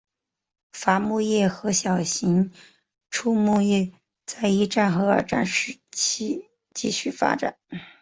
[0.71, 2.55] 伐木业和小型的
[3.11, 3.93] 畜牧业
[4.25, 6.41] 在一战和二战期间
[6.73, 7.59] 继续发展。